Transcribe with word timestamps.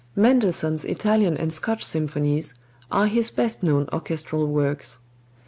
Mendelssohn's 0.15 0.83
Italian 0.83 1.37
and 1.37 1.53
Scotch 1.53 1.83
symphonies 1.85 2.55
are 2.91 3.05
his 3.05 3.29
best 3.29 3.61
known 3.61 3.87
orchestral 3.93 4.47
works. 4.47 4.97